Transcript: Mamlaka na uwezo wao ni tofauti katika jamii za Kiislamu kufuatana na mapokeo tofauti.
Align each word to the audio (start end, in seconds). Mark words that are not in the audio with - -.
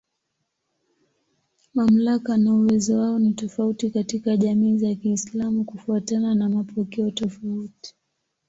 Mamlaka 1.73 2.37
na 2.37 2.55
uwezo 2.55 2.97
wao 2.99 3.19
ni 3.19 3.33
tofauti 3.33 3.89
katika 3.89 4.37
jamii 4.37 4.77
za 4.77 4.95
Kiislamu 4.95 5.63
kufuatana 5.63 6.35
na 6.35 6.49
mapokeo 6.49 7.11
tofauti. 7.11 7.95